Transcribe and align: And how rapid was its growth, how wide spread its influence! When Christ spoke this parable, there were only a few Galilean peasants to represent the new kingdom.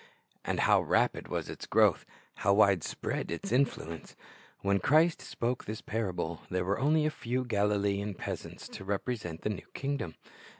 And 0.43 0.61
how 0.61 0.81
rapid 0.81 1.27
was 1.27 1.47
its 1.47 1.67
growth, 1.67 2.07
how 2.37 2.55
wide 2.55 2.83
spread 2.83 3.29
its 3.29 3.51
influence! 3.51 4.15
When 4.61 4.79
Christ 4.79 5.21
spoke 5.21 5.65
this 5.65 5.81
parable, 5.81 6.41
there 6.49 6.65
were 6.65 6.79
only 6.79 7.05
a 7.05 7.11
few 7.11 7.45
Galilean 7.45 8.15
peasants 8.15 8.67
to 8.69 8.83
represent 8.83 9.43
the 9.43 9.49
new 9.49 9.67
kingdom. 9.75 10.15